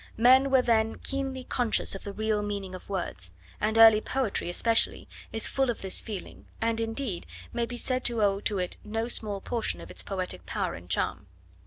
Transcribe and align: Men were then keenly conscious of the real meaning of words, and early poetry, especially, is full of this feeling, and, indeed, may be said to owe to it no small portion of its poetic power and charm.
Men 0.17 0.49
were 0.49 0.63
then 0.63 0.97
keenly 0.97 1.43
conscious 1.43 1.93
of 1.93 2.03
the 2.03 2.11
real 2.11 2.41
meaning 2.41 2.73
of 2.73 2.89
words, 2.89 3.31
and 3.59 3.77
early 3.77 4.01
poetry, 4.01 4.49
especially, 4.49 5.07
is 5.31 5.47
full 5.47 5.69
of 5.69 5.83
this 5.83 6.01
feeling, 6.01 6.47
and, 6.59 6.79
indeed, 6.81 7.27
may 7.53 7.67
be 7.67 7.77
said 7.77 8.03
to 8.05 8.19
owe 8.23 8.39
to 8.39 8.57
it 8.57 8.77
no 8.83 9.07
small 9.07 9.39
portion 9.41 9.79
of 9.79 9.91
its 9.91 10.01
poetic 10.01 10.43
power 10.47 10.73
and 10.73 10.89
charm. 10.89 11.27